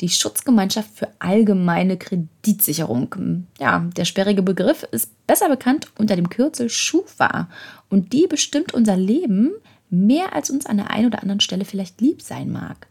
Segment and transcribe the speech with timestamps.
[0.00, 3.46] Die Schutzgemeinschaft für allgemeine Kreditsicherung.
[3.58, 7.48] Ja, der sperrige Begriff ist besser bekannt unter dem Kürzel Schufa.
[7.88, 9.50] Und die bestimmt unser Leben
[9.90, 12.86] mehr als uns an der einen oder anderen Stelle vielleicht lieb sein mag.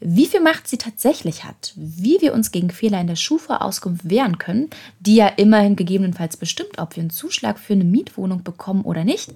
[0.00, 4.38] Wie viel Macht sie tatsächlich hat, wie wir uns gegen Fehler in der Schufa-Auskunft wehren
[4.38, 9.04] können, die ja immerhin gegebenenfalls bestimmt, ob wir einen Zuschlag für eine Mietwohnung bekommen oder
[9.04, 9.34] nicht,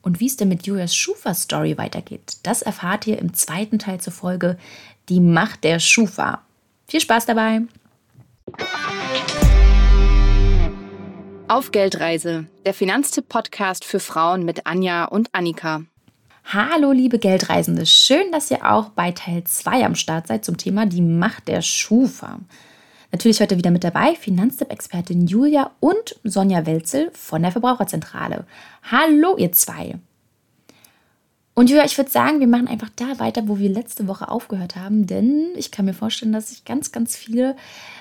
[0.00, 4.12] und wie es denn mit Julias Schufa-Story weitergeht, das erfahrt ihr im zweiten Teil zur
[4.12, 4.56] Folge
[5.10, 6.42] Die Macht der Schufa.
[6.88, 7.62] Viel Spaß dabei!
[11.48, 15.82] Auf Geldreise, der Finanztipp-Podcast für Frauen mit Anja und Annika.
[16.44, 17.86] Hallo, liebe Geldreisende.
[17.86, 21.60] Schön, dass ihr auch bei Teil 2 am Start seid zum Thema die Macht der
[21.60, 22.38] Schufa.
[23.10, 28.46] Natürlich heute wieder mit dabei Finanztipp-Expertin Julia und Sonja Welzel von der Verbraucherzentrale.
[28.84, 29.98] Hallo, ihr zwei.
[31.58, 34.76] Und Julia, ich würde sagen, wir machen einfach da weiter, wo wir letzte Woche aufgehört
[34.76, 37.56] haben, denn ich kann mir vorstellen, dass sich ganz, ganz viele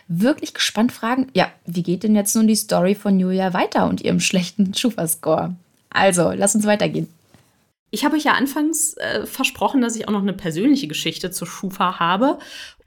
[0.09, 4.01] wirklich gespannt fragen, ja, wie geht denn jetzt nun die Story von Julia weiter und
[4.01, 5.55] ihrem schlechten Schufa-Score?
[5.89, 7.07] Also, lass uns weitergehen.
[7.91, 11.47] Ich habe euch ja anfangs äh, versprochen, dass ich auch noch eine persönliche Geschichte zur
[11.47, 12.39] Schufa habe.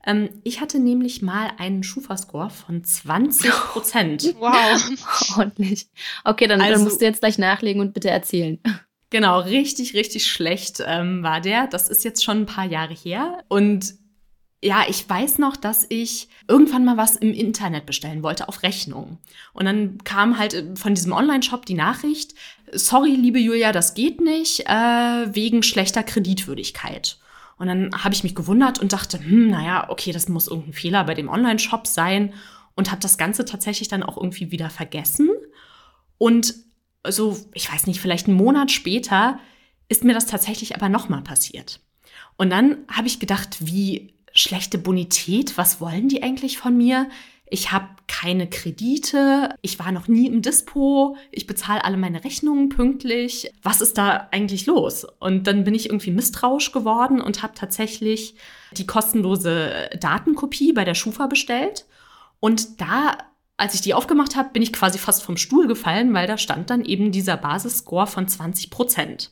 [0.04, 4.34] Ähm, ich hatte nämlich mal einen Schufa-Score von 20 Prozent.
[4.38, 5.86] wow, ordentlich.
[6.24, 8.58] Okay, dann, also, dann musst du jetzt gleich nachlegen und bitte erzählen.
[9.10, 11.66] Genau, richtig, richtig schlecht ähm, war der.
[11.66, 13.42] Das ist jetzt schon ein paar Jahre her.
[13.48, 13.94] Und
[14.62, 19.18] ja, ich weiß noch, dass ich irgendwann mal was im Internet bestellen wollte auf Rechnung.
[19.52, 22.34] Und dann kam halt äh, von diesem Online-Shop die Nachricht,
[22.72, 27.18] sorry, liebe Julia, das geht nicht, äh, wegen schlechter Kreditwürdigkeit.
[27.56, 31.04] Und dann habe ich mich gewundert und dachte, hm, naja, okay, das muss irgendein Fehler
[31.04, 32.34] bei dem Online-Shop sein
[32.74, 35.30] und habe das Ganze tatsächlich dann auch irgendwie wieder vergessen.
[36.18, 36.54] Und
[37.06, 39.38] so, ich weiß nicht, vielleicht einen Monat später
[39.88, 41.80] ist mir das tatsächlich aber nochmal passiert.
[42.36, 47.08] Und dann habe ich gedacht, wie schlechte Bonität, was wollen die eigentlich von mir?
[47.50, 52.68] Ich habe keine Kredite, ich war noch nie im Dispo, ich bezahle alle meine Rechnungen
[52.68, 53.50] pünktlich.
[53.62, 55.06] Was ist da eigentlich los?
[55.18, 58.34] Und dann bin ich irgendwie misstrauisch geworden und habe tatsächlich
[58.72, 61.86] die kostenlose Datenkopie bei der Schufa bestellt.
[62.38, 63.16] Und da,
[63.58, 66.70] als ich die aufgemacht habe, bin ich quasi fast vom Stuhl gefallen, weil da stand
[66.70, 69.30] dann eben dieser Basisscore von 20 Prozent.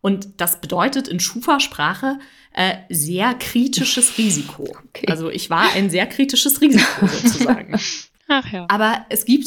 [0.00, 2.18] Und das bedeutet in Schufa-Sprache
[2.54, 4.76] äh, sehr kritisches Risiko.
[4.88, 5.06] Okay.
[5.08, 7.78] Also ich war ein sehr kritisches Risiko sozusagen.
[8.26, 8.66] Ach ja.
[8.68, 9.46] Aber es gibt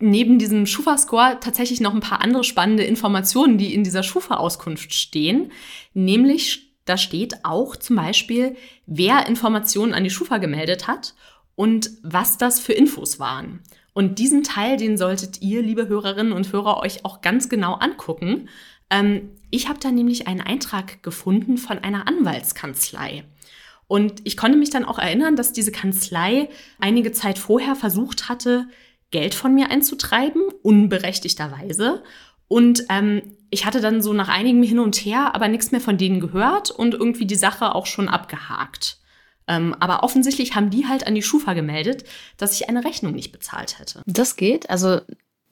[0.00, 5.52] neben diesem Schufa-Score tatsächlich noch ein paar andere spannende Informationen, die in dieser Schufa-Auskunft stehen.
[5.94, 11.14] Nämlich, da steht auch zum Beispiel, wer Informationen an die Schufa gemeldet hat
[11.54, 13.60] und was das für Infos waren.
[13.94, 18.48] Und diesen Teil, den solltet ihr, liebe Hörerinnen und Hörer, euch auch ganz genau angucken,
[18.90, 23.24] ähm, ich habe da nämlich einen Eintrag gefunden von einer Anwaltskanzlei.
[23.86, 26.48] Und ich konnte mich dann auch erinnern, dass diese Kanzlei
[26.78, 28.66] einige Zeit vorher versucht hatte,
[29.10, 32.02] Geld von mir einzutreiben, unberechtigterweise.
[32.48, 33.20] Und ähm,
[33.50, 36.70] ich hatte dann so nach einigem Hin und Her aber nichts mehr von denen gehört
[36.70, 39.01] und irgendwie die Sache auch schon abgehakt.
[39.48, 42.04] Ähm, aber offensichtlich haben die halt an die Schufa gemeldet,
[42.36, 44.02] dass ich eine Rechnung nicht bezahlt hätte.
[44.06, 44.70] Das geht?
[44.70, 45.00] Also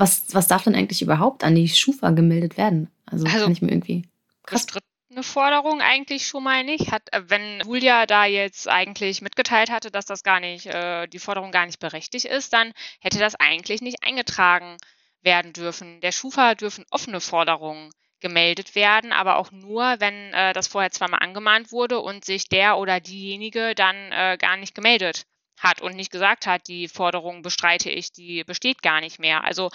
[0.01, 2.91] was, was darf denn eigentlich überhaupt an die Schufa gemeldet werden?
[3.07, 4.09] Also, also kann ich mir irgendwie
[4.45, 4.67] krass.
[5.13, 6.93] Eine Forderung eigentlich schon mal nicht.
[6.93, 11.19] Hat, äh, wenn Julia da jetzt eigentlich mitgeteilt hatte, dass das gar nicht, äh, die
[11.19, 14.77] Forderung gar nicht berechtigt ist, dann hätte das eigentlich nicht eingetragen
[15.23, 16.01] werden dürfen.
[16.01, 17.91] Der Schufa dürfen offene Forderungen
[18.21, 22.79] gemeldet werden, aber auch nur, wenn äh, das vorher zweimal angemahnt wurde und sich der
[22.79, 25.27] oder diejenige dann äh, gar nicht gemeldet
[25.59, 29.45] hat und nicht gesagt hat, die Forderung bestreite ich, die besteht gar nicht mehr.
[29.45, 29.71] Also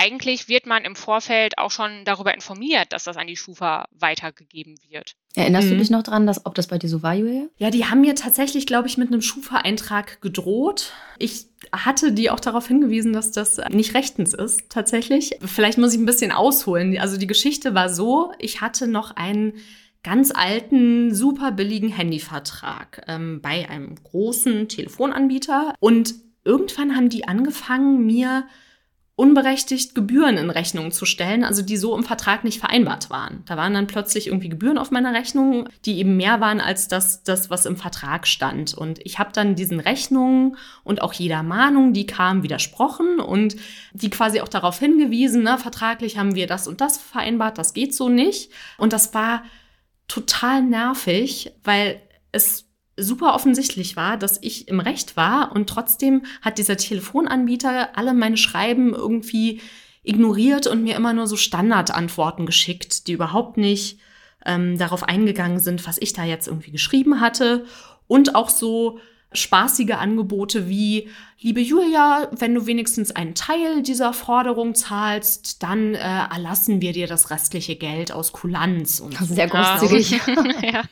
[0.00, 4.76] eigentlich wird man im Vorfeld auch schon darüber informiert, dass das an die Schufa weitergegeben
[4.88, 5.14] wird.
[5.34, 5.72] Erinnerst mhm.
[5.72, 7.46] du dich noch daran, dass, ob das bei dir so war, Julia?
[7.58, 10.92] Ja, die haben mir tatsächlich, glaube ich, mit einem Schufa-Eintrag gedroht.
[11.18, 15.36] Ich hatte die auch darauf hingewiesen, dass das nicht rechtens ist, tatsächlich.
[15.44, 16.98] Vielleicht muss ich ein bisschen ausholen.
[16.98, 19.54] Also die Geschichte war so, ich hatte noch einen
[20.02, 25.74] ganz alten, super billigen Handyvertrag ähm, bei einem großen Telefonanbieter.
[25.78, 28.46] Und irgendwann haben die angefangen, mir
[29.20, 33.42] unberechtigt Gebühren in Rechnung zu stellen, also die so im Vertrag nicht vereinbart waren.
[33.44, 37.22] Da waren dann plötzlich irgendwie Gebühren auf meiner Rechnung, die eben mehr waren als das,
[37.22, 38.72] das was im Vertrag stand.
[38.72, 43.56] Und ich habe dann diesen Rechnungen und auch jeder Mahnung, die kam, widersprochen und
[43.92, 47.94] die quasi auch darauf hingewiesen, ne, vertraglich haben wir das und das vereinbart, das geht
[47.94, 48.50] so nicht.
[48.78, 49.44] Und das war
[50.08, 52.00] total nervig, weil
[52.32, 52.69] es
[53.00, 58.36] super offensichtlich war, dass ich im Recht war und trotzdem hat dieser Telefonanbieter alle meine
[58.36, 59.60] Schreiben irgendwie
[60.02, 63.98] ignoriert und mir immer nur so Standardantworten geschickt, die überhaupt nicht
[64.46, 67.66] ähm, darauf eingegangen sind, was ich da jetzt irgendwie geschrieben hatte
[68.06, 68.98] und auch so
[69.32, 71.08] spaßige Angebote wie,
[71.38, 77.06] liebe Julia, wenn du wenigstens einen Teil dieser Forderung zahlst, dann äh, erlassen wir dir
[77.06, 78.98] das restliche Geld aus Kulanz.
[78.98, 79.34] Und so.
[79.34, 80.10] Sehr großzügig.
[80.62, 80.82] ja.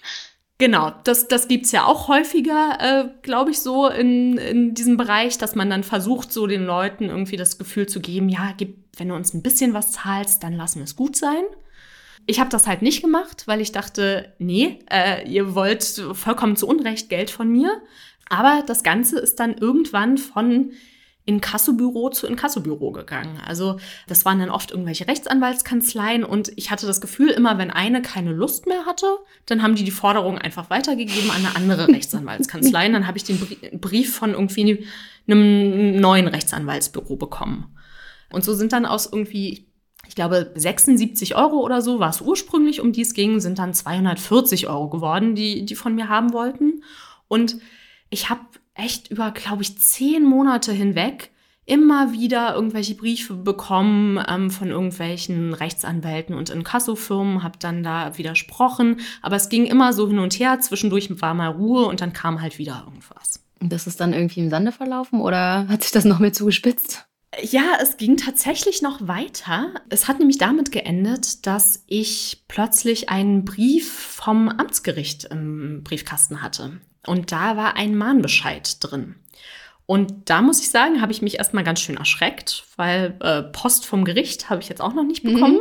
[0.61, 5.39] Genau, das, das gibt's ja auch häufiger, äh, glaube ich, so in, in diesem Bereich,
[5.39, 9.09] dass man dann versucht, so den Leuten irgendwie das Gefühl zu geben, ja, gib, wenn
[9.09, 11.45] du uns ein bisschen was zahlst, dann lassen wir es gut sein.
[12.27, 16.67] Ich habe das halt nicht gemacht, weil ich dachte, nee, äh, ihr wollt vollkommen zu
[16.67, 17.81] Unrecht Geld von mir.
[18.29, 20.73] Aber das Ganze ist dann irgendwann von
[21.29, 23.39] Inkassobüro zu Inkassobüro gegangen.
[23.47, 28.01] Also das waren dann oft irgendwelche Rechtsanwaltskanzleien und ich hatte das Gefühl, immer wenn eine
[28.01, 29.07] keine Lust mehr hatte,
[29.45, 33.25] dann haben die die Forderung einfach weitergegeben an eine andere Rechtsanwaltskanzlei und dann habe ich
[33.25, 33.39] den
[33.79, 34.87] Brief von irgendwie
[35.27, 37.77] einem neuen Rechtsanwaltsbüro bekommen.
[38.33, 39.67] Und so sind dann aus irgendwie,
[40.07, 43.75] ich glaube, 76 Euro oder so war es ursprünglich, um die es ging, sind dann
[43.75, 46.83] 240 Euro geworden, die die von mir haben wollten.
[47.29, 47.59] Und
[48.09, 48.41] ich habe
[48.79, 51.31] echt über, glaube ich, zehn Monate hinweg
[51.69, 59.01] immer wieder irgendwelche Briefe bekommen ähm, von irgendwelchen Rechtsanwälten und Inkassofirmen, habe dann da widersprochen,
[59.21, 62.41] aber es ging immer so hin und her, zwischendurch war mal Ruhe und dann kam
[62.41, 63.45] halt wieder irgendwas.
[63.61, 67.05] Und das ist dann irgendwie im Sande verlaufen oder hat sich das noch mehr zugespitzt?
[67.43, 69.75] Ja, es ging tatsächlich noch weiter.
[69.91, 76.81] Es hat nämlich damit geendet, dass ich plötzlich einen Brief vom Amtsgericht im Briefkasten hatte.
[77.07, 79.17] Und da war ein Mahnbescheid drin.
[79.87, 83.87] Und da muss ich sagen, habe ich mich erstmal ganz schön erschreckt, weil äh, Post
[83.87, 85.61] vom Gericht habe ich jetzt auch noch nicht bekommen.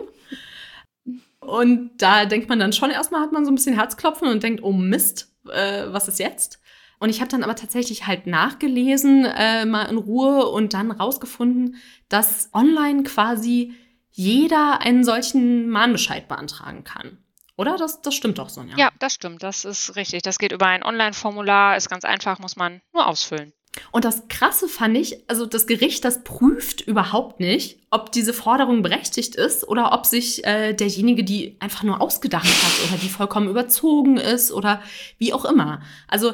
[1.05, 1.21] Mhm.
[1.39, 4.63] Und da denkt man dann schon erstmal, hat man so ein bisschen Herzklopfen und denkt,
[4.63, 6.59] oh Mist, äh, was ist jetzt?
[6.99, 11.77] Und ich habe dann aber tatsächlich halt nachgelesen, äh, mal in Ruhe und dann rausgefunden,
[12.09, 13.75] dass online quasi
[14.11, 17.19] jeder einen solchen Mahnbescheid beantragen kann.
[17.57, 17.75] Oder?
[17.75, 18.77] Das, das stimmt doch, Sonja.
[18.77, 19.43] Ja, das stimmt.
[19.43, 20.21] Das ist richtig.
[20.21, 23.51] Das geht über ein Online-Formular, ist ganz einfach, muss man nur ausfüllen.
[23.91, 28.81] Und das Krasse fand ich, also das Gericht, das prüft überhaupt nicht, ob diese Forderung
[28.81, 33.49] berechtigt ist oder ob sich äh, derjenige die einfach nur ausgedacht hat oder die vollkommen
[33.49, 34.81] überzogen ist oder
[35.17, 35.81] wie auch immer.
[36.07, 36.33] Also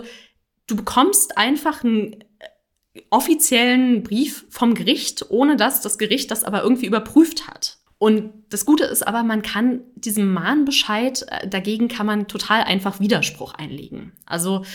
[0.68, 2.22] du bekommst einfach einen
[2.94, 7.80] äh, offiziellen Brief vom Gericht, ohne dass das Gericht das aber irgendwie überprüft hat.
[8.04, 13.00] Und das Gute ist aber, man kann diesem Mahnbescheid, äh, dagegen kann man total einfach
[13.00, 14.12] Widerspruch einlegen.
[14.26, 14.66] Also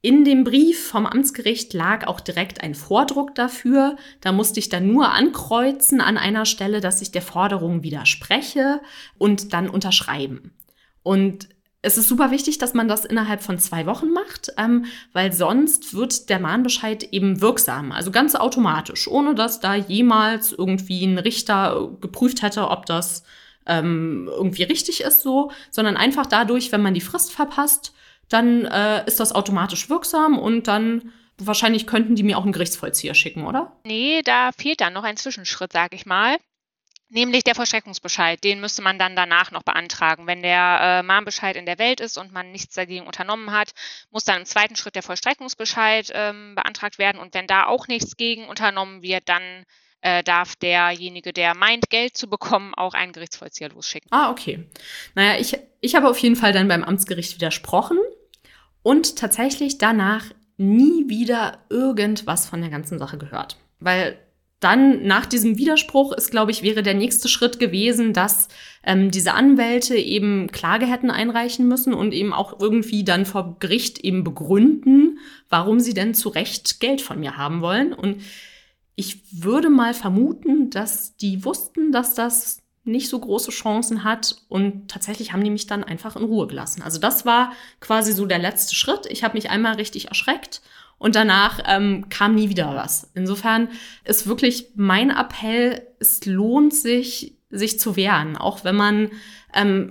[0.00, 3.96] in dem Brief vom Amtsgericht lag auch direkt ein Vordruck dafür.
[4.22, 8.80] Da musste ich dann nur ankreuzen an einer Stelle, dass ich der Forderung widerspreche
[9.18, 10.54] und dann unterschreiben.
[11.02, 11.50] Und
[11.84, 15.94] es ist super wichtig, dass man das innerhalb von zwei Wochen macht, ähm, weil sonst
[15.94, 21.90] wird der Mahnbescheid eben wirksam, also ganz automatisch, ohne dass da jemals irgendwie ein Richter
[22.00, 23.24] geprüft hätte, ob das
[23.66, 27.94] ähm, irgendwie richtig ist so, sondern einfach dadurch, wenn man die Frist verpasst,
[28.28, 33.14] dann äh, ist das automatisch wirksam und dann wahrscheinlich könnten die mir auch einen Gerichtsvollzieher
[33.14, 33.72] schicken, oder?
[33.84, 36.38] Nee, da fehlt dann noch ein Zwischenschritt, sag ich mal.
[37.10, 40.26] Nämlich der Vollstreckungsbescheid, den müsste man dann danach noch beantragen.
[40.26, 43.72] Wenn der äh, Mahnbescheid in der Welt ist und man nichts dagegen unternommen hat,
[44.10, 47.20] muss dann im zweiten Schritt der Vollstreckungsbescheid ähm, beantragt werden.
[47.20, 49.64] Und wenn da auch nichts gegen unternommen wird, dann
[50.00, 54.10] äh, darf derjenige, der meint, Geld zu bekommen, auch einen Gerichtsvollzieher losschicken.
[54.10, 54.68] Ah, okay.
[55.14, 57.98] Naja, ich, ich habe auf jeden Fall dann beim Amtsgericht widersprochen
[58.82, 63.56] und tatsächlich danach nie wieder irgendwas von der ganzen Sache gehört.
[63.80, 64.18] Weil
[64.64, 68.48] dann nach diesem Widerspruch ist, glaube ich, wäre der nächste Schritt gewesen, dass
[68.82, 73.98] ähm, diese Anwälte eben Klage hätten einreichen müssen und eben auch irgendwie dann vor Gericht
[73.98, 75.18] eben begründen,
[75.50, 77.92] warum sie denn zu Recht Geld von mir haben wollen.
[77.92, 78.22] Und
[78.96, 84.90] ich würde mal vermuten, dass die wussten, dass das nicht so große Chancen hat und
[84.90, 86.82] tatsächlich haben die mich dann einfach in Ruhe gelassen.
[86.82, 89.06] Also das war quasi so der letzte Schritt.
[89.10, 90.62] Ich habe mich einmal richtig erschreckt
[90.98, 93.10] und danach ähm, kam nie wieder was.
[93.14, 93.68] Insofern
[94.04, 99.10] ist wirklich mein Appell, es lohnt sich, sich zu wehren, auch wenn man
[99.52, 99.90] ähm,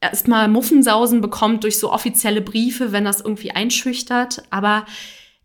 [0.00, 4.42] erstmal Muffensausen bekommt durch so offizielle Briefe, wenn das irgendwie einschüchtert.
[4.50, 4.86] Aber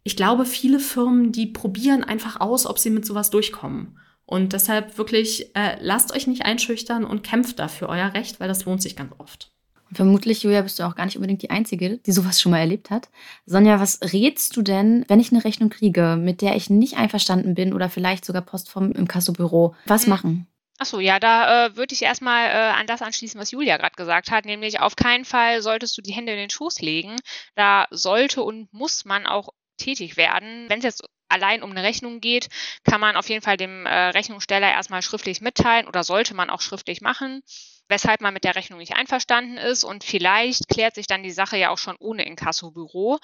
[0.03, 3.99] ich glaube, viele Firmen, die probieren einfach aus, ob sie mit sowas durchkommen.
[4.25, 8.65] Und deshalb wirklich, äh, lasst euch nicht einschüchtern und kämpft dafür euer Recht, weil das
[8.65, 9.54] lohnt sich ganz oft.
[9.95, 12.89] Vermutlich, Julia, bist du auch gar nicht unbedingt die Einzige, die sowas schon mal erlebt
[12.89, 13.07] hat.
[13.45, 17.55] Sonja, was rätst du denn, wenn ich eine Rechnung kriege, mit der ich nicht einverstanden
[17.55, 19.73] bin oder vielleicht sogar Post vom Inkassobüro?
[19.85, 20.09] Was mhm.
[20.09, 20.47] machen?
[20.77, 24.31] Achso, ja, da äh, würde ich erstmal äh, an das anschließen, was Julia gerade gesagt
[24.31, 27.15] hat, nämlich auf keinen Fall solltest du die Hände in den Schoß legen.
[27.55, 29.47] Da sollte und muss man auch
[29.77, 30.65] tätig werden.
[30.67, 32.49] Wenn es jetzt allein um eine Rechnung geht,
[32.83, 36.61] kann man auf jeden Fall dem äh, Rechnungssteller erstmal schriftlich mitteilen oder sollte man auch
[36.61, 37.41] schriftlich machen
[37.87, 41.57] weshalb man mit der Rechnung nicht einverstanden ist und vielleicht klärt sich dann die Sache
[41.57, 43.19] ja auch schon ohne Inkassobüro.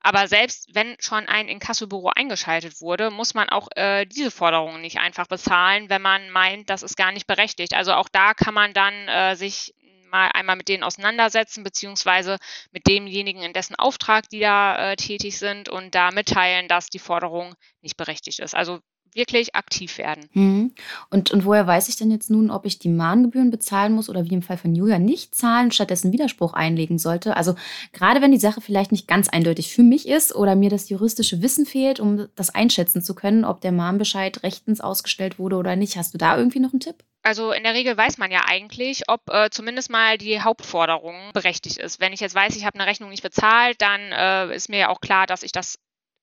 [0.00, 4.98] Aber selbst wenn schon ein Inkassobüro eingeschaltet wurde, muss man auch äh, diese Forderungen nicht
[4.98, 7.74] einfach bezahlen, wenn man meint, das ist gar nicht berechtigt.
[7.74, 9.74] Also auch da kann man dann äh, sich
[10.10, 12.38] mal einmal mit denen auseinandersetzen, beziehungsweise
[12.72, 16.98] mit demjenigen, in dessen Auftrag die da äh, tätig sind und da mitteilen, dass die
[16.98, 18.54] Forderung nicht berechtigt ist.
[18.54, 18.80] Also
[19.16, 20.28] wirklich aktiv werden.
[20.32, 20.74] Mhm.
[21.10, 24.24] Und, und woher weiß ich denn jetzt nun, ob ich die Mahngebühren bezahlen muss oder
[24.24, 27.36] wie im Fall von Julia nicht zahlen, stattdessen Widerspruch einlegen sollte?
[27.36, 27.56] Also
[27.92, 31.42] gerade wenn die Sache vielleicht nicht ganz eindeutig für mich ist oder mir das juristische
[31.42, 35.96] Wissen fehlt, um das einschätzen zu können, ob der Mahnbescheid rechtens ausgestellt wurde oder nicht.
[35.96, 36.96] Hast du da irgendwie noch einen Tipp?
[37.26, 41.76] Also in der Regel weiß man ja eigentlich, ob äh, zumindest mal die Hauptforderung berechtigt
[41.76, 41.98] ist.
[41.98, 44.88] Wenn ich jetzt weiß, ich habe eine Rechnung nicht bezahlt, dann äh, ist mir ja
[44.90, 45.76] auch klar, dass ich das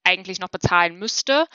[0.06, 1.48] eigentlich noch bezahlen müsste.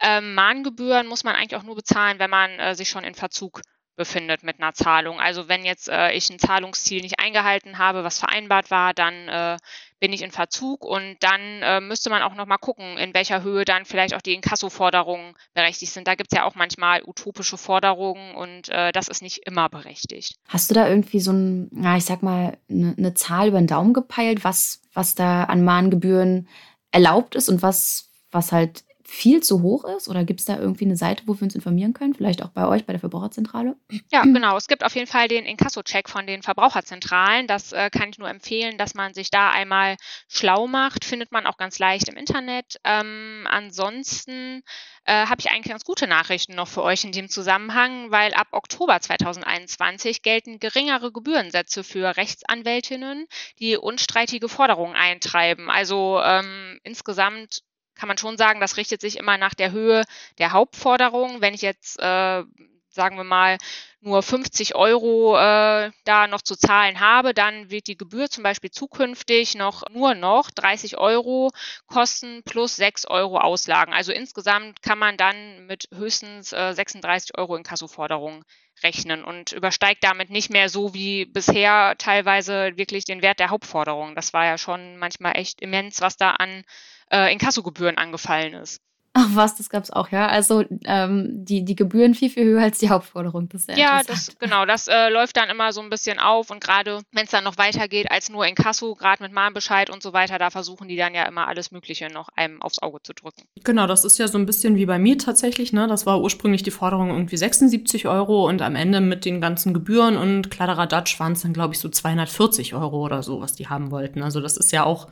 [0.00, 3.60] Ähm, Mahngebühren muss man eigentlich auch nur bezahlen, wenn man äh, sich schon in Verzug
[4.00, 5.20] befindet mit einer Zahlung.
[5.20, 9.58] Also wenn jetzt äh, ich ein Zahlungsziel nicht eingehalten habe, was vereinbart war, dann äh,
[10.00, 13.66] bin ich in Verzug und dann äh, müsste man auch nochmal gucken, in welcher Höhe
[13.66, 16.08] dann vielleicht auch die Inkasso-Forderungen berechtigt sind.
[16.08, 20.36] Da gibt es ja auch manchmal utopische Forderungen und äh, das ist nicht immer berechtigt.
[20.48, 23.66] Hast du da irgendwie so ein, ja, ich sag mal, eine, eine Zahl über den
[23.66, 26.48] Daumen gepeilt, was, was da an Mahngebühren
[26.90, 30.08] erlaubt ist und was, was halt viel zu hoch ist?
[30.08, 32.14] Oder gibt es da irgendwie eine Seite, wo wir uns informieren können?
[32.14, 33.76] Vielleicht auch bei euch, bei der Verbraucherzentrale?
[34.12, 34.56] Ja, genau.
[34.56, 37.48] Es gibt auf jeden Fall den Inkasso-Check von den Verbraucherzentralen.
[37.48, 39.96] Das äh, kann ich nur empfehlen, dass man sich da einmal
[40.28, 41.04] schlau macht.
[41.04, 42.76] Findet man auch ganz leicht im Internet.
[42.84, 44.62] Ähm, ansonsten
[45.04, 48.48] äh, habe ich eigentlich ganz gute Nachrichten noch für euch in dem Zusammenhang, weil ab
[48.52, 53.26] Oktober 2021 gelten geringere Gebührensätze für Rechtsanwältinnen,
[53.58, 55.68] die unstreitige Forderungen eintreiben.
[55.68, 57.64] Also ähm, insgesamt
[58.00, 60.04] kann man schon sagen, das richtet sich immer nach der Höhe
[60.38, 61.42] der Hauptforderung.
[61.42, 62.42] Wenn ich jetzt, äh,
[62.90, 63.58] sagen wir mal,
[64.00, 68.70] nur 50 Euro äh, da noch zu zahlen habe, dann wird die Gebühr zum Beispiel
[68.70, 71.50] zukünftig noch nur noch 30 Euro
[71.86, 73.92] kosten plus 6 Euro Auslagen.
[73.92, 78.44] Also insgesamt kann man dann mit höchstens äh, 36 Euro in Kassoforderungen
[78.82, 84.14] rechnen und übersteigt damit nicht mehr so wie bisher teilweise wirklich den Wert der Hauptforderung.
[84.14, 86.64] Das war ja schon manchmal echt immens, was da an
[87.10, 88.80] äh, Inkassogebühren angefallen ist.
[89.12, 90.28] Ach was, das gab es auch, ja.
[90.28, 93.48] Also ähm, die, die Gebühren viel, viel höher als die Hauptforderung.
[93.48, 96.62] Das ist ja, das, genau, das äh, läuft dann immer so ein bisschen auf und
[96.62, 100.12] gerade wenn es dann noch weitergeht als nur in Kasso, gerade mit Mahnbescheid und so
[100.12, 103.42] weiter, da versuchen die dann ja immer alles Mögliche noch einem aufs Auge zu drücken.
[103.64, 105.88] Genau, das ist ja so ein bisschen wie bei mir tatsächlich, ne?
[105.88, 110.16] Das war ursprünglich die Forderung irgendwie 76 Euro und am Ende mit den ganzen Gebühren
[110.16, 113.90] und Kladderadatsch waren es dann, glaube ich, so 240 Euro oder so, was die haben
[113.90, 114.22] wollten.
[114.22, 115.08] Also das ist ja auch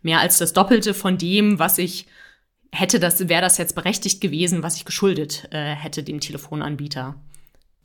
[0.00, 2.06] mehr als das Doppelte von dem, was ich
[2.72, 7.14] hätte das, wäre das jetzt berechtigt gewesen, was ich geschuldet äh, hätte dem Telefonanbieter.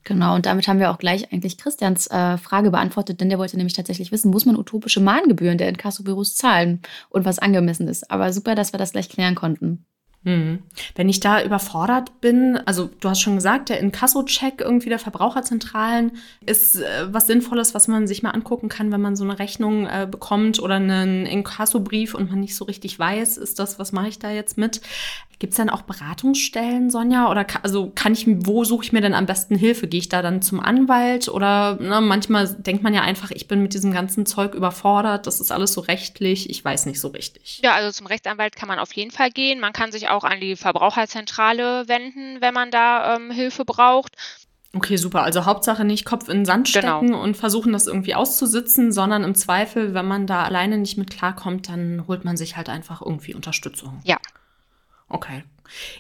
[0.03, 3.57] Genau, und damit haben wir auch gleich eigentlich Christians äh, Frage beantwortet, denn der wollte
[3.57, 8.09] nämlich tatsächlich wissen, muss man utopische Mahngebühren der Inkassobüros zahlen und was angemessen ist.
[8.09, 9.85] Aber super, dass wir das gleich klären konnten.
[10.27, 10.59] Hm.
[10.95, 16.17] Wenn ich da überfordert bin, also du hast schon gesagt, der Inkasso-Check irgendwie der Verbraucherzentralen
[16.45, 19.85] ist äh, was Sinnvolles, was man sich mal angucken kann, wenn man so eine Rechnung
[19.85, 24.09] äh, bekommt oder einen Inkassobrief und man nicht so richtig weiß, ist das, was mache
[24.09, 24.81] ich da jetzt mit?
[25.39, 27.29] Gibt es dann auch Beratungsstellen, Sonja?
[27.29, 29.87] Oder kann, also kann ich, wo suche ich mir denn am besten Hilfe?
[29.87, 31.29] Gehe ich da dann zum Anwalt?
[31.29, 35.39] Oder ne, manchmal denkt man ja einfach, ich bin mit diesem ganzen Zeug überfordert, das
[35.39, 37.59] ist alles so rechtlich, ich weiß nicht so richtig.
[37.63, 39.59] Ja, also zum Rechtsanwalt kann man auf jeden Fall gehen.
[39.59, 44.15] Man kann sich auch an die Verbraucherzentrale wenden, wenn man da ähm, Hilfe braucht.
[44.73, 45.23] Okay, super.
[45.23, 46.99] Also Hauptsache nicht Kopf in den Sand genau.
[46.99, 47.23] stecken genau.
[47.23, 51.69] und versuchen, das irgendwie auszusitzen, sondern im Zweifel, wenn man da alleine nicht mit klarkommt,
[51.69, 54.01] dann holt man sich halt einfach irgendwie Unterstützung.
[54.03, 54.17] Ja,
[55.09, 55.43] Okay.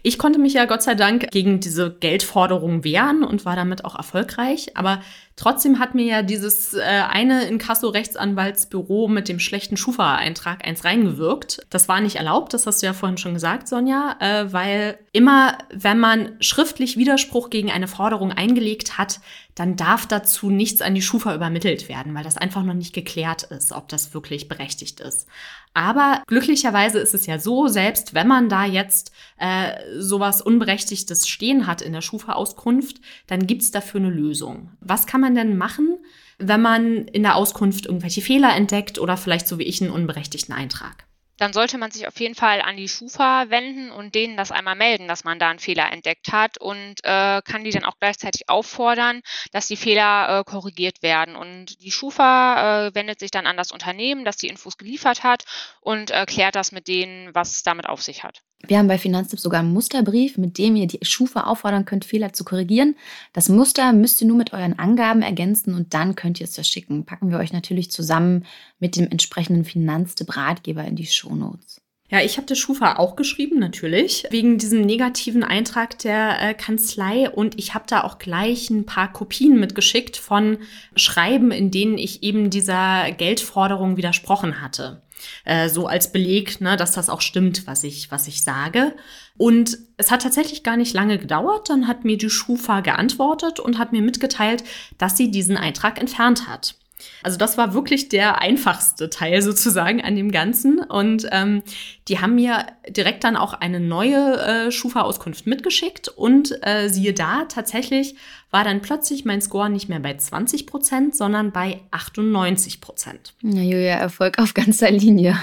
[0.01, 3.95] Ich konnte mich ja Gott sei Dank gegen diese Geldforderung wehren und war damit auch
[3.95, 4.75] erfolgreich.
[4.75, 5.01] Aber
[5.35, 11.59] trotzdem hat mir ja dieses äh, eine Inkasso-Rechtsanwaltsbüro mit dem schlechten Schufa-Eintrag eins reingewirkt.
[11.69, 15.57] Das war nicht erlaubt, das hast du ja vorhin schon gesagt, Sonja, äh, weil immer,
[15.73, 19.19] wenn man schriftlich Widerspruch gegen eine Forderung eingelegt hat,
[19.55, 23.43] dann darf dazu nichts an die Schufa übermittelt werden, weil das einfach noch nicht geklärt
[23.43, 25.27] ist, ob das wirklich berechtigt ist.
[25.73, 31.67] Aber glücklicherweise ist es ja so, selbst wenn man da jetzt äh, sowas Unberechtigtes stehen
[31.67, 32.97] hat in der Schufa-Auskunft,
[33.27, 34.71] dann gibt's dafür eine Lösung.
[34.79, 35.97] Was kann man denn machen,
[36.39, 40.53] wenn man in der Auskunft irgendwelche Fehler entdeckt oder vielleicht so wie ich einen unberechtigten
[40.53, 41.06] Eintrag?
[41.37, 44.75] Dann sollte man sich auf jeden Fall an die Schufa wenden und denen das einmal
[44.75, 48.49] melden, dass man da einen Fehler entdeckt hat und äh, kann die dann auch gleichzeitig
[48.49, 51.35] auffordern, dass die Fehler äh, korrigiert werden.
[51.35, 55.43] Und die Schufa äh, wendet sich dann an das Unternehmen, das die Infos geliefert hat
[55.81, 58.41] und klärt das mit denen, was es damit auf sich hat.
[58.65, 62.33] Wir haben bei Finanztipp sogar einen Musterbrief, mit dem ihr die Schufa auffordern könnt, Fehler
[62.33, 62.95] zu korrigieren.
[63.31, 67.05] Das Muster müsst ihr nur mit euren Angaben ergänzen und dann könnt ihr es verschicken.
[67.05, 68.45] Packen wir euch natürlich zusammen
[68.79, 71.81] mit dem entsprechenden Finanztipp-Ratgeber in die Shownotes.
[72.09, 77.29] Ja, ich habe der Schufa auch geschrieben, natürlich, wegen diesem negativen Eintrag der äh, Kanzlei.
[77.29, 80.57] Und ich habe da auch gleich ein paar Kopien mitgeschickt von
[80.95, 85.01] Schreiben, in denen ich eben dieser Geldforderung widersprochen hatte.
[85.43, 88.95] Äh, so als Beleg, ne, dass das auch stimmt, was ich, was ich sage.
[89.35, 91.69] Und es hat tatsächlich gar nicht lange gedauert.
[91.69, 94.63] Dann hat mir die Schufa geantwortet und hat mir mitgeteilt,
[94.97, 96.75] dass sie diesen Eintrag entfernt hat.
[97.23, 100.79] Also das war wirklich der einfachste Teil sozusagen an dem Ganzen.
[100.79, 101.63] Und ähm,
[102.07, 106.07] die haben mir direkt dann auch eine neue äh, Schufa-Auskunft mitgeschickt.
[106.07, 108.15] Und äh, siehe da, tatsächlich
[108.49, 113.33] war dann plötzlich mein Score nicht mehr bei 20 Prozent, sondern bei 98 Prozent.
[113.41, 115.37] Na Julia, Erfolg auf ganzer Linie.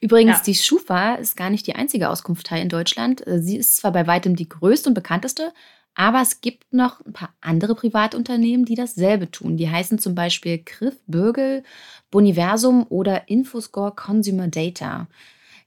[0.00, 0.42] Übrigens, ja.
[0.46, 3.22] die Schufa ist gar nicht die einzige Auskunftei in Deutschland.
[3.26, 5.52] Sie ist zwar bei weitem die größte und bekannteste,
[5.94, 9.56] aber es gibt noch ein paar andere Privatunternehmen, die dasselbe tun.
[9.56, 11.62] Die heißen zum Beispiel Griff Bürgel,
[12.10, 15.08] Boniversum oder Infoscore Consumer Data.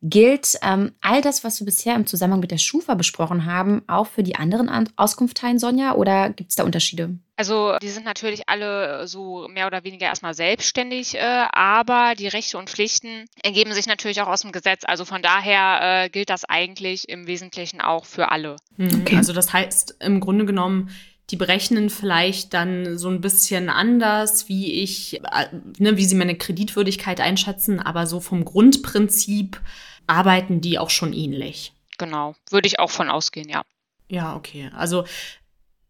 [0.03, 4.07] Gilt ähm, all das, was wir bisher im Zusammenhang mit der Schufa besprochen haben, auch
[4.07, 7.17] für die anderen Auskunftsteilen, Sonja, oder gibt es da Unterschiede?
[7.38, 12.58] Also die sind natürlich alle so mehr oder weniger erstmal selbstständig, äh, aber die Rechte
[12.58, 14.82] und Pflichten ergeben sich natürlich auch aus dem Gesetz.
[14.86, 18.56] Also von daher äh, gilt das eigentlich im Wesentlichen auch für alle.
[18.77, 19.01] Mhm.
[19.01, 19.17] Okay.
[19.17, 20.89] Also das heißt im Grunde genommen,
[21.29, 26.38] die berechnen vielleicht dann so ein bisschen anders, wie ich, äh, ne, wie sie meine
[26.38, 29.62] Kreditwürdigkeit einschätzen, aber so vom Grundprinzip
[30.08, 31.74] arbeiten die auch schon ähnlich.
[32.00, 33.62] Genau, würde ich auch von ausgehen, ja.
[34.10, 34.72] Ja, okay.
[34.75, 35.03] Also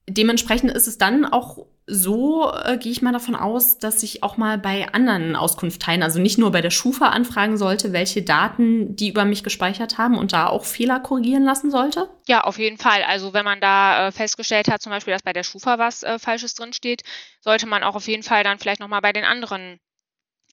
[0.09, 4.35] dementsprechend ist es dann auch so, äh, gehe ich mal davon aus, dass ich auch
[4.35, 9.09] mal bei anderen Auskunftteilen, also nicht nur bei der Schufa anfragen sollte, welche Daten die
[9.09, 12.09] über mich gespeichert haben und da auch Fehler korrigieren lassen sollte?
[12.27, 13.03] Ja, auf jeden Fall.
[13.03, 16.19] Also wenn man da äh, festgestellt hat, zum Beispiel, dass bei der Schufa was äh,
[16.19, 17.03] Falsches drinsteht,
[17.39, 19.79] sollte man auch auf jeden Fall dann vielleicht nochmal bei den anderen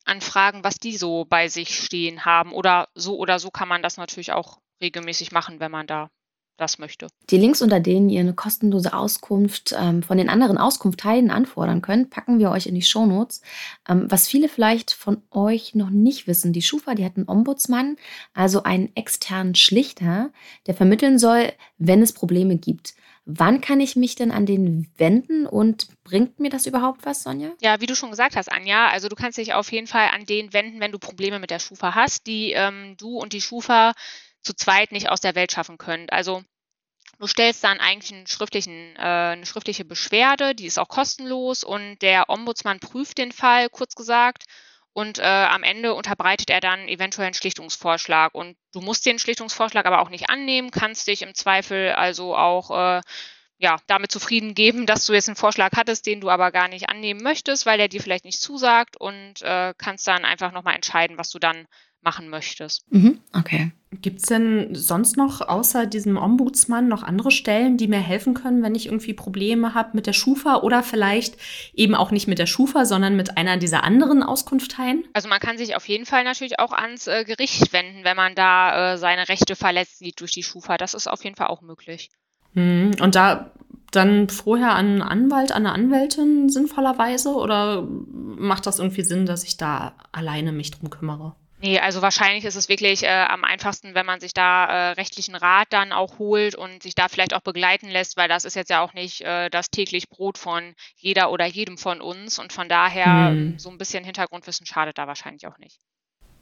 [0.04, 2.52] anfragen, was die so bei sich stehen haben.
[2.52, 6.11] Oder so oder so kann man das natürlich auch regelmäßig machen, wenn man da
[6.56, 7.08] das möchte.
[7.30, 12.11] Die Links, unter denen ihr eine kostenlose Auskunft ähm, von den anderen Auskunftsteilen anfordern könnt,
[12.11, 13.42] packen wir euch in die Shownotes.
[13.88, 17.96] Ähm, was viele vielleicht von euch noch nicht wissen, die Schufa, die hat einen Ombudsmann,
[18.33, 20.31] also einen externen Schlichter,
[20.66, 22.94] der vermitteln soll, wenn es Probleme gibt.
[23.26, 27.52] Wann kann ich mich denn an den wenden und bringt mir das überhaupt was, Sonja?
[27.62, 30.26] Ja, wie du schon gesagt hast, Anja, also du kannst dich auf jeden Fall an
[30.26, 33.92] den wenden, wenn du Probleme mit der Schufa hast, die ähm, du und die Schufa
[34.42, 36.12] zu zweit nicht aus der Welt schaffen könnt.
[36.12, 36.42] Also
[37.18, 41.98] du stellst dann eigentlich einen schriftlichen, äh, eine schriftliche Beschwerde, die ist auch kostenlos und
[42.03, 44.44] der Ombudsmann prüft den Fall, kurz gesagt,
[44.94, 48.33] und äh, am Ende unterbreitet er dann eventuell einen Schlichtungsvorschlag.
[48.33, 52.70] Und du musst den Schlichtungsvorschlag aber auch nicht annehmen, kannst dich im Zweifel also auch
[52.70, 53.00] äh,
[53.59, 56.88] ja, damit zufrieden geben, dass du jetzt einen Vorschlag hattest, den du aber gar nicht
[56.90, 61.18] annehmen möchtest, weil der dir vielleicht nicht zusagt und äh, kannst dann einfach nochmal entscheiden,
[61.18, 61.66] was du dann
[62.04, 62.84] machen möchtest.
[62.90, 63.72] Mhm, okay.
[64.02, 68.62] Gibt es denn sonst noch außer diesem Ombudsmann noch andere Stellen, die mir helfen können,
[68.62, 71.36] wenn ich irgendwie Probleme habe mit der Schufa oder vielleicht
[71.74, 75.04] eben auch nicht mit der Schufa, sondern mit einer dieser anderen Auskunfteien?
[75.12, 78.34] Also man kann sich auf jeden Fall natürlich auch ans äh, Gericht wenden, wenn man
[78.34, 80.76] da äh, seine Rechte verletzt sieht durch die Schufa.
[80.76, 82.10] Das ist auf jeden Fall auch möglich.
[82.54, 83.52] Hm, und da
[83.90, 89.44] dann vorher an einen Anwalt, an eine Anwältin sinnvollerweise oder macht das irgendwie Sinn, dass
[89.44, 91.36] ich da alleine mich drum kümmere?
[91.64, 95.35] Nee, also wahrscheinlich ist es wirklich äh, am einfachsten, wenn man sich da äh, rechtlichen
[95.35, 98.68] Rat dann auch holt und sich da vielleicht auch begleiten lässt, weil das ist jetzt
[98.68, 102.68] ja auch nicht äh, das täglich Brot von jeder oder jedem von uns und von
[102.68, 103.59] daher hm.
[103.59, 105.81] so ein bisschen Hintergrundwissen schadet da wahrscheinlich auch nicht.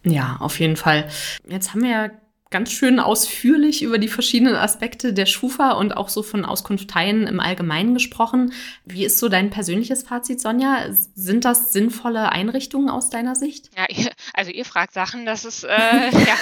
[0.02, 1.08] Ja, auf jeden Fall.
[1.46, 2.10] Jetzt haben wir ja
[2.52, 7.40] ganz schön ausführlich über die verschiedenen Aspekte der Schufa und auch so von Auskunfteien im
[7.40, 8.52] Allgemeinen gesprochen.
[8.84, 10.86] Wie ist so dein persönliches Fazit, Sonja?
[11.14, 13.70] Sind das sinnvolle Einrichtungen aus deiner Sicht?
[13.76, 13.86] Ja,
[14.34, 15.68] also ihr fragt Sachen, das ist äh,
[16.10, 16.36] ja,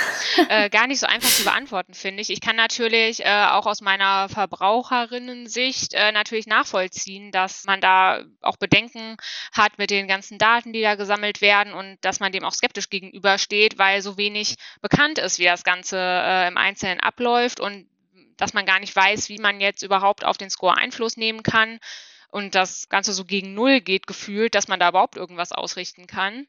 [0.48, 2.30] äh, gar nicht so einfach zu beantworten, finde ich.
[2.30, 8.56] Ich kann natürlich äh, auch aus meiner Verbraucherinnen-Sicht äh, natürlich nachvollziehen, dass man da auch
[8.56, 9.16] Bedenken
[9.52, 12.90] hat mit den ganzen Daten, die da gesammelt werden und dass man dem auch skeptisch
[12.90, 17.88] gegenübersteht, weil so wenig bekannt ist, wie das Ganze äh, im Einzelnen abläuft und
[18.36, 21.78] dass man gar nicht weiß, wie man jetzt überhaupt auf den Score Einfluss nehmen kann
[22.30, 26.46] und das Ganze so gegen Null geht gefühlt, dass man da überhaupt irgendwas ausrichten kann.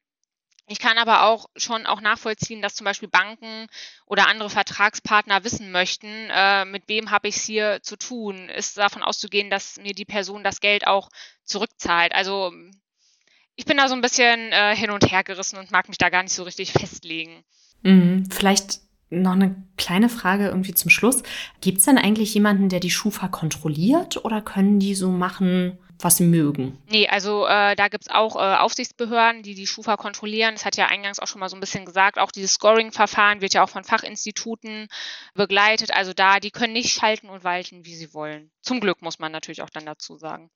[0.67, 3.67] Ich kann aber auch schon auch nachvollziehen, dass zum Beispiel Banken
[4.05, 8.47] oder andere Vertragspartner wissen möchten, äh, mit wem habe ich es hier zu tun.
[8.47, 11.09] Ist davon auszugehen, dass mir die Person das Geld auch
[11.43, 12.13] zurückzahlt.
[12.13, 12.53] Also
[13.55, 16.09] ich bin da so ein bisschen äh, hin und her gerissen und mag mich da
[16.09, 17.43] gar nicht so richtig festlegen.
[17.81, 18.29] Mhm.
[18.31, 18.79] Vielleicht
[19.11, 21.21] noch eine kleine Frage irgendwie zum Schluss.
[21.59, 26.17] Gibt es denn eigentlich jemanden, der die Schufa kontrolliert oder können die so machen, was
[26.17, 26.77] sie mögen?
[26.89, 30.55] Nee, also äh, da gibt es auch äh, Aufsichtsbehörden, die die Schufa kontrollieren.
[30.55, 32.17] Das hat ja eingangs auch schon mal so ein bisschen gesagt.
[32.17, 34.87] Auch dieses Scoring-Verfahren wird ja auch von Fachinstituten
[35.35, 35.93] begleitet.
[35.93, 38.49] Also da, die können nicht schalten und walten, wie sie wollen.
[38.61, 40.49] Zum Glück muss man natürlich auch dann dazu sagen.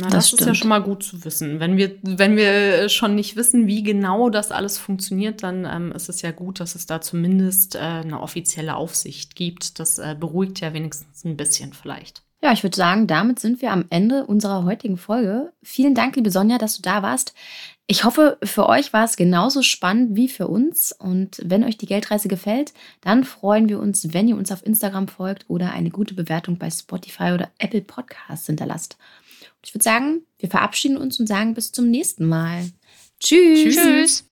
[0.00, 1.58] Na, das, das ist ja schon mal gut zu wissen.
[1.58, 6.08] Wenn wir, wenn wir schon nicht wissen, wie genau das alles funktioniert, dann ähm, ist
[6.08, 9.80] es ja gut, dass es da zumindest äh, eine offizielle Aufsicht gibt.
[9.80, 12.22] Das äh, beruhigt ja wenigstens ein bisschen vielleicht.
[12.40, 15.52] Ja, ich würde sagen, damit sind wir am Ende unserer heutigen Folge.
[15.62, 17.34] Vielen Dank, liebe Sonja, dass du da warst.
[17.88, 20.92] Ich hoffe, für euch war es genauso spannend wie für uns.
[20.92, 25.08] Und wenn euch die Geldreise gefällt, dann freuen wir uns, wenn ihr uns auf Instagram
[25.08, 28.98] folgt oder eine gute Bewertung bei Spotify oder Apple Podcasts hinterlasst.
[29.64, 32.70] Ich würde sagen, wir verabschieden uns und sagen bis zum nächsten Mal.
[33.20, 33.76] Tschüss.
[33.76, 34.24] Tschüss.